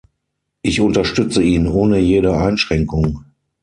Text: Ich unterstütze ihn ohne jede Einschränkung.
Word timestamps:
Ich 0.63 0.81
unterstütze 0.81 1.43
ihn 1.43 1.67
ohne 1.67 1.99
jede 1.99 2.35
Einschränkung. 2.35 3.23